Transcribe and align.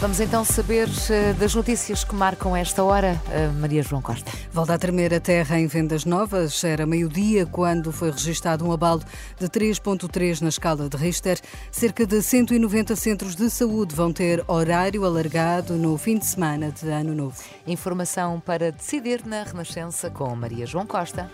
Vamos 0.00 0.20
então 0.20 0.44
saber 0.44 0.86
uh, 0.86 1.34
das 1.40 1.56
notícias 1.56 2.04
que 2.04 2.14
marcam 2.14 2.54
esta 2.54 2.84
hora. 2.84 3.20
Uh, 3.26 3.52
Maria 3.54 3.82
João 3.82 4.00
Costa. 4.00 4.30
Volta 4.52 4.74
a 4.74 4.78
tremer 4.78 5.12
a 5.12 5.18
terra 5.18 5.58
em 5.58 5.66
vendas 5.66 6.04
novas. 6.04 6.62
Era 6.62 6.86
meio-dia 6.86 7.44
quando 7.44 7.90
foi 7.90 8.12
registado 8.12 8.64
um 8.64 8.70
abalo 8.70 9.02
de 9.40 9.48
3,3 9.48 10.40
na 10.40 10.50
escala 10.50 10.88
de 10.88 10.96
Richter. 10.96 11.40
Cerca 11.72 12.06
de 12.06 12.22
190 12.22 12.94
centros 12.94 13.34
de 13.34 13.50
saúde 13.50 13.92
vão 13.92 14.12
ter 14.12 14.44
horário 14.46 15.04
alargado 15.04 15.74
no 15.74 15.98
fim 15.98 16.16
de 16.16 16.26
semana 16.26 16.70
de 16.70 16.88
Ano 16.88 17.12
Novo. 17.12 17.42
Informação 17.66 18.38
para 18.38 18.70
decidir 18.70 19.26
na 19.26 19.42
Renascença 19.42 20.08
com 20.08 20.32
Maria 20.36 20.64
João 20.64 20.86
Costa. 20.86 21.28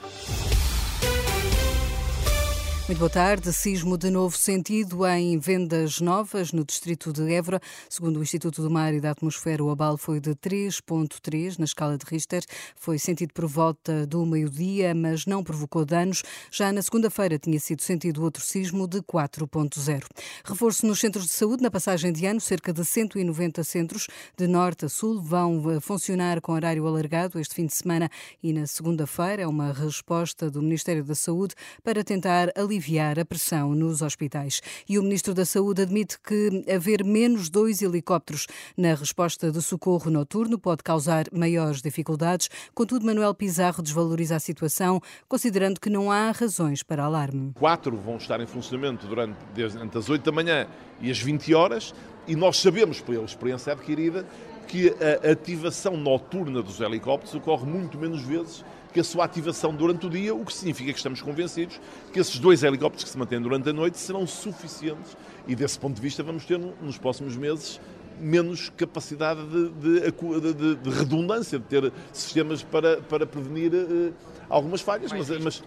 Muito 2.87 2.99
boa 2.99 3.09
tarde. 3.09 3.51
Sismo 3.51 3.97
de 3.97 4.11
novo 4.11 4.37
sentido 4.37 5.07
em 5.07 5.39
vendas 5.39 6.03
novas 6.03 6.53
no 6.53 6.67
distrito 6.67 7.15
de 7.15 7.33
Évora. 7.33 7.59
Segundo 7.89 8.19
o 8.19 8.23
Instituto 8.23 8.61
do 8.61 8.71
Mar 8.71 8.93
e 8.93 9.01
da 9.01 9.13
Atmosfera, 9.13 9.65
o 9.65 9.71
abalo 9.71 9.97
foi 9.97 10.21
de 10.21 10.35
3.3 10.35 11.59
na 11.59 11.65
escala 11.65 11.97
de 11.97 12.05
Richter. 12.05 12.45
Foi 12.77 12.99
sentido 12.99 13.33
por 13.33 13.47
volta 13.47 14.07
do 14.07 14.27
meio-dia, 14.27 14.95
mas 14.95 15.25
não 15.25 15.43
provocou 15.43 15.87
danos. 15.87 16.23
Já 16.51 16.71
na 16.75 16.83
segunda-feira 16.83 17.39
tinha 17.39 17.59
sido 17.59 17.81
sentido 17.81 18.23
outro 18.23 18.45
sismo 18.45 18.87
de 18.87 19.01
4.0. 19.01 20.05
Reforço 20.45 20.87
nos 20.87 21.01
centros 21.01 21.25
de 21.25 21.33
saúde. 21.33 21.63
Na 21.63 21.71
passagem 21.71 22.13
de 22.13 22.27
ano, 22.27 22.39
cerca 22.39 22.71
de 22.71 22.85
190 22.85 23.65
centros 23.65 24.09
de 24.37 24.47
norte 24.47 24.85
a 24.85 24.91
sul 24.91 25.23
vão 25.23 25.71
eh, 25.71 25.81
funcionar 25.81 26.39
com 26.43 26.53
horário 26.53 26.87
alargado 26.87 27.41
este 27.41 27.55
fim 27.55 27.65
de 27.65 27.73
semana 27.73 28.11
e 28.43 28.53
na 28.53 28.67
segunda-feira. 28.67 29.41
É 29.41 29.47
uma 29.47 29.73
resposta 29.73 30.51
do 30.51 30.61
Ministério 30.61 31.03
da 31.03 31.15
Saúde 31.15 31.55
para 31.83 32.05
tentar 32.05 32.53
aliviar 32.55 32.74
aliviar 32.75 33.19
a 33.21 33.25
pressão 33.25 33.75
nos 33.75 34.03
hospitais. 34.03 34.61
E 34.89 34.99
o 34.99 35.03
Ministro 35.03 35.33
da 35.33 35.45
Saúde 35.45 35.83
admite 35.83 36.19
que 36.21 36.65
haver 36.73 37.05
menos 37.05 37.49
dois 37.49 37.81
helicópteros 37.81 38.47
na 38.77 38.95
resposta 38.95 39.51
de 39.53 39.63
socorro 39.63 40.11
noturno 40.11 40.59
pode 40.59 40.83
causar 40.83 41.27
maiores 41.33 41.81
dificuldades. 41.81 42.51
Contudo, 42.75 43.07
Manuel 43.07 43.35
Pizarro 43.35 43.83
desvaloriza 43.83 44.37
a 44.37 44.41
situação, 44.41 45.01
considerando 45.29 45.81
que 45.81 45.89
não 45.89 46.11
há 46.11 46.33
razões 46.33 46.83
para 46.83 47.05
alarme. 47.05 47.53
Quatro 47.55 47.97
vão 47.97 48.17
estar 48.17 48.41
em 48.41 48.47
funcionamento 48.47 49.07
durante 49.07 49.37
desde 49.55 49.79
as 49.97 50.11
8 50.11 50.25
da 50.25 50.33
manhã 50.33 50.67
e 51.01 51.11
as 51.11 51.21
20 51.21 51.55
horas, 51.55 51.95
e 52.27 52.35
nós 52.35 52.57
sabemos, 52.57 53.01
pela 53.01 53.25
experiência 53.25 53.73
adquirida, 53.73 54.27
que 54.67 54.93
a 55.25 55.31
ativação 55.31 55.97
noturna 55.97 56.63
dos 56.63 56.81
helicópteros 56.81 57.35
ocorre 57.35 57.67
muito 57.67 57.99
menos 57.99 58.23
vezes 58.23 58.65
que 58.95 59.01
a 59.01 59.05
sua 59.05 59.25
ativação 59.25 59.75
durante 59.75 60.07
o 60.07 60.09
dia, 60.09 60.33
o 60.33 60.45
que 60.45 60.55
significa 60.55 60.93
que 60.93 60.97
estamos 60.97 61.21
convencidos 61.21 61.81
que 62.13 62.21
esses 62.21 62.39
dois 62.39 62.63
helicópteros 62.63 63.03
que 63.03 63.11
se 63.11 63.19
mantêm 63.19 63.43
durante 63.43 63.69
a 63.69 63.73
noite 63.73 63.99
serão 63.99 64.25
suficientes 64.25 65.17
e, 65.49 65.57
desse 65.57 65.77
ponto 65.77 65.97
de 65.97 66.01
vista, 66.01 66.23
vamos 66.23 66.45
ter 66.45 66.59
nos 66.59 66.97
próximos 66.97 67.37
meses 67.37 67.81
menos 68.21 68.71
capacidade 68.71 69.41
de, 69.49 70.01
de, 70.01 70.55
de, 70.55 70.75
de 70.77 70.91
redundância, 70.91 71.59
de 71.59 71.65
ter 71.65 71.93
sistemas 72.13 72.63
para, 72.63 72.99
para 73.03 73.27
prevenir 73.27 73.75
uh, 73.75 74.15
algumas 74.49 74.81
falhas. 74.81 75.13
mas, 75.13 75.29
mas 75.41 75.65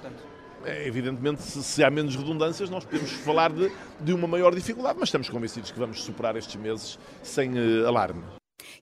é, 0.64 0.88
evidentemente, 0.88 1.42
se, 1.42 1.62
se, 1.62 1.84
há 1.84 1.90
menos 1.90 2.16
redundâncias, 2.16 2.70
nós 2.70 2.86
podemos 2.86 3.12
falar 3.12 3.52
de, 3.52 3.70
de 4.00 4.14
uma 4.14 4.28
maior 4.28 4.56
dificuldade, 4.56 4.98
mas 4.98 5.10
estamos 5.10 5.28
convencidos 5.28 5.70
que 5.70 5.78
vamos 5.78 6.02
superar 6.02 6.38
estes 6.38 6.56
meses 6.56 6.98
sem 7.22 7.52
uh, 7.52 7.86
alarme. 7.86 8.24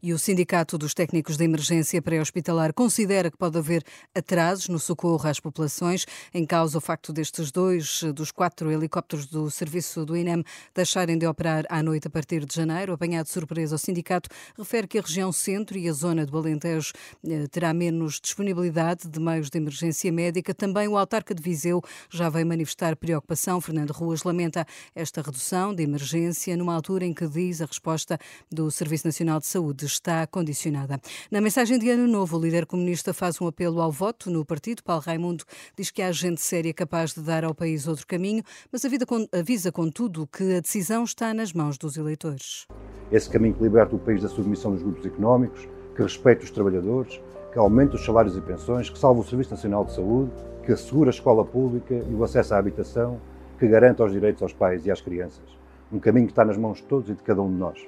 E 0.01 0.13
o 0.13 0.19
Sindicato 0.19 0.77
dos 0.77 0.93
Técnicos 0.93 1.37
de 1.37 1.43
Emergência 1.43 2.01
Pré-Hospitalar 2.01 2.73
considera 2.73 3.31
que 3.31 3.37
pode 3.37 3.57
haver 3.57 3.83
atrasos 4.13 4.67
no 4.67 4.79
socorro 4.79 5.27
às 5.27 5.39
populações, 5.39 6.05
em 6.33 6.45
causa 6.45 6.77
o 6.77 6.81
facto 6.81 7.13
destes 7.13 7.51
dois 7.51 8.03
dos 8.13 8.31
quatro 8.31 8.71
helicópteros 8.71 9.25
do 9.25 9.49
serviço 9.49 10.05
do 10.05 10.15
INEM 10.15 10.43
deixarem 10.73 11.17
de 11.17 11.25
operar 11.25 11.65
à 11.69 11.81
noite 11.81 12.07
a 12.07 12.09
partir 12.09 12.45
de 12.45 12.55
janeiro. 12.55 12.93
Apanhado 12.93 13.25
de 13.25 13.31
surpresa, 13.31 13.75
o 13.75 13.79
sindicato 13.79 14.29
refere 14.57 14.87
que 14.87 14.97
a 14.99 15.01
região 15.01 15.31
centro 15.31 15.77
e 15.77 15.87
a 15.87 15.93
zona 15.93 16.25
do 16.25 16.37
Alentejo 16.37 16.93
eh, 17.27 17.47
terá 17.47 17.73
menos 17.73 18.19
disponibilidade 18.19 19.07
de 19.07 19.19
meios 19.19 19.49
de 19.49 19.57
emergência 19.57 20.11
médica. 20.11 20.53
Também 20.53 20.87
o 20.87 20.97
autarca 20.97 21.33
de 21.33 21.41
Viseu 21.41 21.81
já 22.09 22.29
veio 22.29 22.45
manifestar 22.45 22.95
preocupação. 22.95 23.61
Fernando 23.61 23.91
Ruas 23.91 24.23
lamenta 24.23 24.65
esta 24.93 25.21
redução 25.21 25.73
de 25.73 25.83
emergência 25.83 26.55
numa 26.57 26.73
altura 26.73 27.05
em 27.05 27.13
que 27.13 27.27
diz 27.27 27.61
a 27.61 27.65
resposta 27.65 28.17
do 28.51 28.69
Serviço 28.69 29.07
Nacional 29.07 29.39
de 29.39 29.47
Saúde 29.47 29.65
saúde 29.65 29.85
está 29.95 30.25
condicionada. 30.27 30.99
Na 31.31 31.41
mensagem 31.41 31.79
de 31.79 31.89
Ano 31.89 32.07
Novo, 32.07 32.37
o 32.37 32.41
líder 32.41 32.65
comunista 32.65 33.13
faz 33.13 33.39
um 33.41 33.47
apelo 33.47 33.81
ao 33.81 33.91
voto 33.91 34.29
no 34.29 34.45
partido. 34.45 34.83
Paulo 34.83 35.01
Raimundo 35.05 35.43
diz 35.77 35.91
que 35.91 36.01
há 36.01 36.11
gente 36.11 36.41
séria 36.41 36.73
capaz 36.73 37.13
de 37.13 37.21
dar 37.21 37.43
ao 37.43 37.55
país 37.55 37.87
outro 37.87 38.05
caminho, 38.05 38.43
mas 38.71 38.83
avisa, 39.31 39.71
contudo, 39.71 40.27
que 40.27 40.55
a 40.55 40.59
decisão 40.59 41.03
está 41.03 41.33
nas 41.33 41.53
mãos 41.53 41.77
dos 41.77 41.97
eleitores. 41.97 42.67
Esse 43.11 43.29
caminho 43.29 43.53
que 43.53 43.63
liberta 43.63 43.95
o 43.95 43.99
país 43.99 44.21
da 44.21 44.29
submissão 44.29 44.71
dos 44.71 44.83
grupos 44.83 45.05
económicos, 45.05 45.67
que 45.95 46.01
respeita 46.01 46.43
os 46.43 46.51
trabalhadores, 46.51 47.21
que 47.53 47.59
aumenta 47.59 47.95
os 47.95 48.03
salários 48.03 48.35
e 48.35 48.41
pensões, 48.41 48.89
que 48.89 48.99
salva 48.99 49.21
o 49.21 49.23
Serviço 49.23 49.51
Nacional 49.51 49.85
de 49.85 49.93
Saúde, 49.93 50.31
que 50.65 50.71
assegura 50.71 51.09
a 51.09 51.13
escola 51.13 51.45
pública 51.45 51.93
e 51.93 52.13
o 52.13 52.23
acesso 52.23 52.53
à 52.53 52.57
habitação, 52.57 53.21
que 53.57 53.67
garanta 53.67 54.03
os 54.03 54.11
direitos 54.11 54.41
aos 54.41 54.51
pais 54.51 54.85
e 54.85 54.91
às 54.91 54.99
crianças. 54.99 55.45
Um 55.91 55.99
caminho 55.99 56.25
que 56.25 56.33
está 56.33 56.43
nas 56.43 56.57
mãos 56.57 56.77
de 56.77 56.83
todos 56.83 57.09
e 57.09 57.13
de 57.13 57.23
cada 57.23 57.41
um 57.41 57.49
de 57.49 57.57
nós. 57.57 57.79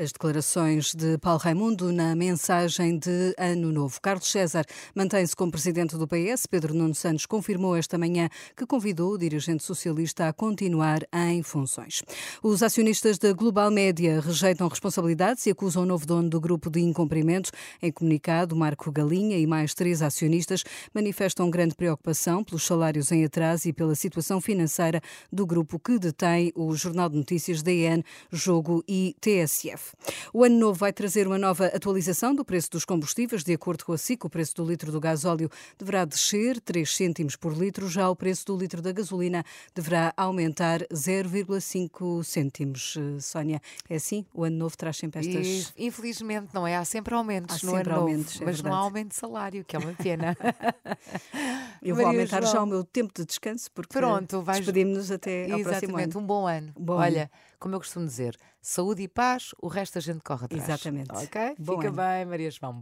As 0.00 0.12
declarações 0.12 0.94
de 0.94 1.18
Paulo 1.18 1.40
Raimundo 1.40 1.92
na 1.92 2.14
mensagem 2.14 2.96
de 2.96 3.34
Ano 3.36 3.72
Novo. 3.72 4.00
Carlos 4.00 4.30
César 4.30 4.64
mantém-se 4.94 5.34
como 5.34 5.50
presidente 5.50 5.96
do 5.96 6.06
PS. 6.06 6.46
Pedro 6.46 6.72
Nuno 6.72 6.94
Santos 6.94 7.26
confirmou 7.26 7.74
esta 7.74 7.98
manhã 7.98 8.28
que 8.56 8.64
convidou 8.64 9.14
o 9.14 9.18
dirigente 9.18 9.64
socialista 9.64 10.28
a 10.28 10.32
continuar 10.32 11.00
em 11.12 11.42
funções. 11.42 12.00
Os 12.40 12.62
acionistas 12.62 13.18
da 13.18 13.32
Global 13.32 13.72
Média 13.72 14.20
rejeitam 14.20 14.68
responsabilidades 14.68 15.44
e 15.46 15.50
acusam 15.50 15.82
o 15.82 15.86
novo 15.86 16.06
dono 16.06 16.30
do 16.30 16.40
grupo 16.40 16.70
de 16.70 16.78
incumprimento. 16.78 17.50
Em 17.82 17.90
comunicado, 17.90 18.54
Marco 18.54 18.92
Galinha 18.92 19.36
e 19.36 19.48
mais 19.48 19.74
três 19.74 20.00
acionistas 20.00 20.62
manifestam 20.94 21.50
grande 21.50 21.74
preocupação 21.74 22.44
pelos 22.44 22.64
salários 22.64 23.10
em 23.10 23.24
atraso 23.24 23.68
e 23.68 23.72
pela 23.72 23.96
situação 23.96 24.40
financeira 24.40 25.00
do 25.32 25.44
grupo 25.44 25.76
que 25.76 25.98
detém 25.98 26.52
o 26.54 26.72
Jornal 26.76 27.08
de 27.08 27.16
Notícias 27.16 27.64
DN, 27.64 28.04
Jogo 28.30 28.84
e. 28.86 29.16
TSF. 29.20 29.87
O 30.32 30.44
ano 30.44 30.58
novo 30.58 30.78
vai 30.78 30.92
trazer 30.92 31.26
uma 31.26 31.38
nova 31.38 31.66
atualização 31.66 32.34
do 32.34 32.44
preço 32.44 32.70
dos 32.70 32.84
combustíveis. 32.84 33.42
De 33.44 33.52
acordo 33.52 33.84
com 33.84 33.92
a 33.92 33.98
SIC, 33.98 34.24
o 34.24 34.30
preço 34.30 34.54
do 34.56 34.64
litro 34.64 34.90
do 34.92 35.00
gasóleo 35.00 35.50
deverá 35.78 36.04
descer 36.04 36.60
3 36.60 36.94
cêntimos 36.96 37.36
por 37.36 37.52
litro, 37.56 37.88
já 37.88 38.08
o 38.08 38.16
preço 38.16 38.46
do 38.46 38.56
litro 38.56 38.80
da 38.82 38.92
gasolina 38.92 39.44
deverá 39.74 40.12
aumentar 40.16 40.80
0,5 40.92 42.22
cêntimos. 42.24 42.96
Eh, 42.96 43.20
Sónia, 43.20 43.60
é 43.88 43.96
assim? 43.96 44.24
O 44.32 44.44
ano 44.44 44.56
novo 44.56 44.76
traz 44.76 44.96
sempre 44.96 45.20
estas. 45.20 45.72
E, 45.76 45.86
infelizmente, 45.86 46.48
não 46.52 46.66
é? 46.66 46.76
Há 46.76 46.84
sempre 46.84 47.14
aumentos 47.14 47.62
Há 47.62 47.66
no 47.66 47.72
sempre 47.76 47.92
ano 47.92 48.00
aumentos, 48.00 48.34
novo, 48.34 48.42
é 48.42 48.46
mas 48.46 48.56
verdade. 48.56 48.74
não 48.74 48.80
há 48.80 48.84
aumento 48.84 49.08
de 49.08 49.14
salário, 49.16 49.64
que 49.64 49.76
é 49.76 49.78
uma 49.78 49.92
pena. 49.94 50.36
Eu 51.82 51.94
vou 51.94 52.04
Maria 52.04 52.20
aumentar 52.20 52.40
João. 52.42 52.52
já 52.52 52.62
o 52.62 52.66
meu 52.66 52.84
tempo 52.84 53.12
de 53.14 53.24
descanso 53.24 53.70
porque 53.72 53.92
Pronto, 53.98 54.42
vais- 54.42 54.58
despedimos-nos 54.58 55.10
até 55.10 55.44
ao 55.44 55.60
próximo 55.60 55.70
Exatamente, 55.70 56.16
ano. 56.16 56.24
um 56.24 56.26
bom 56.26 56.46
ano. 56.46 56.72
Bom 56.78 56.94
Olha, 56.94 57.30
como 57.58 57.74
eu 57.74 57.78
costumo 57.78 58.04
dizer, 58.06 58.36
saúde 58.60 59.02
e 59.02 59.08
paz, 59.08 59.54
o 59.62 59.68
resto 59.78 59.98
a 59.98 60.00
gente 60.00 60.20
corre 60.22 60.44
atrás. 60.46 60.64
Exatamente. 60.64 61.10
Ok? 61.12 61.54
Bom 61.58 61.76
Fica 61.76 61.88
ano. 61.88 61.96
bem, 61.96 62.24
Maria 62.26 62.50
João. 62.50 62.72